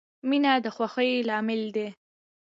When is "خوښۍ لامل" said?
0.75-1.61